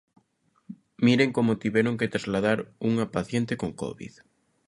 Miren 1.05 1.31
como 1.37 1.59
tiveron 1.63 1.95
que 1.99 2.11
trasladar 2.13 2.57
unha 2.89 3.05
paciente 3.15 3.53
con 3.61 3.71
covid. 3.81 4.13